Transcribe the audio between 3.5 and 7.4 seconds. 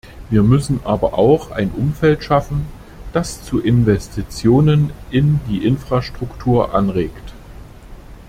Investitionen in die Infrastruktur anregt.